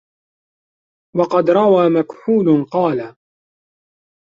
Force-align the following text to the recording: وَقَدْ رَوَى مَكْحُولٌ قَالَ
وَقَدْ 1.15 1.49
رَوَى 1.49 1.89
مَكْحُولٌ 1.89 2.65
قَالَ 2.71 3.15